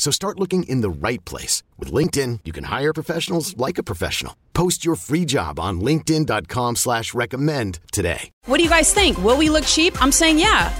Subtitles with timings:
[0.00, 1.62] So start looking in the right place.
[1.76, 4.34] With LinkedIn, you can hire professionals like a professional.
[4.54, 8.30] Post your free job on linkedin.com slash recommend today.
[8.46, 9.22] What do you guys think?
[9.22, 10.02] Will we look cheap?
[10.02, 10.74] I'm saying yeah.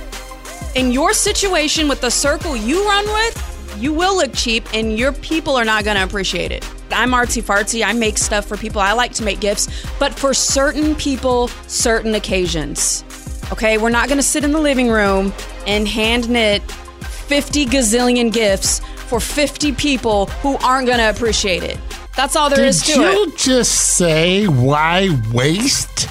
[0.74, 5.12] In your situation with the circle you run with, you will look cheap and your
[5.12, 6.66] people are not to appreciate it.
[6.90, 7.84] I'm artsy fartsy.
[7.84, 8.80] I make stuff for people.
[8.80, 13.04] I like to make gifts, but for certain people, certain occasions.
[13.52, 15.34] Okay, we're not to sit in the living room
[15.66, 21.78] and hand knit 50 gazillion gifts for 50 people who aren't going to appreciate it.
[22.16, 22.94] That's all there Did is to it.
[22.94, 26.08] Did you just say why waste?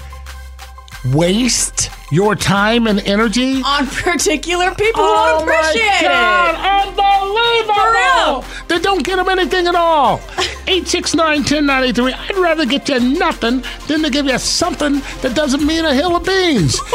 [1.13, 3.61] Waste your time and energy?
[3.63, 6.99] On particular people Oh who appreciate my God, it.
[6.99, 8.67] unbelievable!
[8.67, 10.19] They don't get them anything at all.
[10.65, 12.13] 869-1093.
[12.13, 16.15] I'd rather get you nothing than to give you something that doesn't mean a hill
[16.15, 16.79] of beans.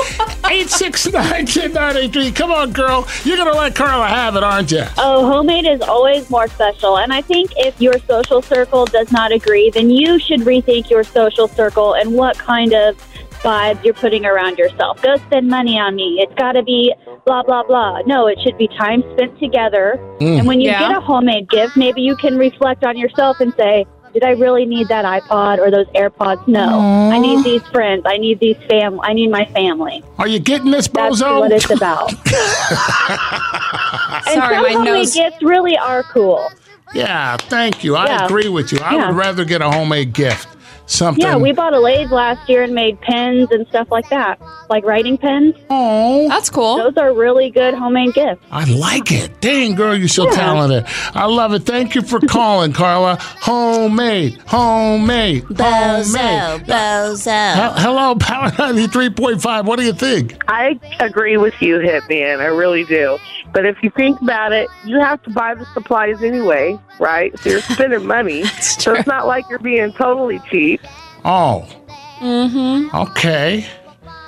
[0.45, 2.35] 869-1093.
[2.35, 3.07] Come on, girl.
[3.25, 4.85] You're going to let Carla have it, aren't you?
[4.99, 6.99] Oh, homemade is always more special.
[6.99, 11.05] And I think if your social circle does not agree, then you should rethink your
[11.05, 12.97] social circle and what kind of
[13.43, 15.01] vibes you're putting around yourself.
[15.03, 16.19] Go spend money on me.
[16.21, 16.95] It's got to be
[17.27, 18.01] blah, blah, blah.
[18.07, 19.99] No, it should be time spent together.
[20.21, 20.39] Mm.
[20.41, 20.89] And when you Yeah.
[20.89, 24.65] get a homemade gift, maybe you can reflect on yourself and say, did I really
[24.65, 26.47] need that iPod or those AirPods?
[26.47, 26.79] No.
[27.13, 28.03] I need these friends.
[28.07, 29.01] I need these fam.
[29.01, 30.05] I need my family.
[30.19, 30.95] Are you getting this, bozo?
[30.95, 31.41] That's bozo?
[31.41, 32.11] what it's about.
[34.29, 36.49] and Sorry, some my homemade nose- gifts really are cool.
[36.95, 37.97] Yeah, thank you.
[37.97, 38.25] I Yeah.
[38.27, 38.79] agree with you.
[38.79, 39.09] I Yeah.
[39.09, 40.47] would rather get a homemade gift.
[40.87, 41.25] Something.
[41.25, 44.85] Yeah, we bought a lathe last year and made pens and stuff like that, like
[44.85, 45.55] writing pens.
[45.71, 46.77] Oh, That's cool.
[46.77, 48.45] Those are really good homemade gifts.
[48.51, 49.41] I like it.
[49.41, 50.85] Dang, girl, you're so talented.
[51.15, 51.61] I love it.
[51.61, 53.17] Thank you for calling, Carla.
[53.21, 56.67] Homemade, homemade, homemade.
[56.69, 59.65] Hel- Hello, Power 93.5.
[59.65, 60.37] What do you think?
[60.49, 62.41] I agree with you, Hitman.
[62.41, 63.19] I really do.
[63.55, 67.39] But if you think about it, you have to buy the supplies anyway, right?
[67.39, 68.45] So you're spending money.
[68.61, 70.81] so it's not like you're being totally cheap.
[71.25, 71.67] Oh.
[72.19, 72.95] Mm-hmm.
[72.95, 73.65] Okay.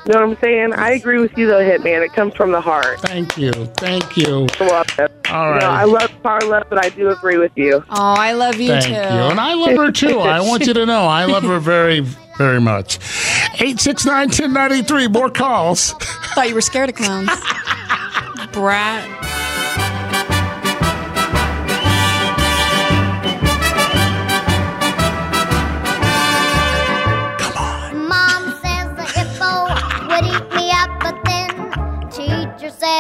[0.06, 0.72] You know what I'm saying?
[0.74, 2.04] I agree with you, though, Hitman.
[2.04, 3.00] It comes from the heart.
[3.00, 3.50] Thank you.
[3.50, 4.46] Thank you.
[4.60, 5.12] I love it.
[5.28, 7.84] All You know, I love Carla, but I do agree with you.
[7.90, 8.92] Oh, I love you Thank too.
[8.92, 8.96] you.
[8.96, 10.20] And I love her too.
[10.20, 12.00] I want you to know I love her very,
[12.38, 12.98] very much.
[13.54, 15.08] 869 1093.
[15.08, 15.94] More calls.
[16.34, 17.28] thought you were scared of clowns.
[18.52, 19.15] Brat.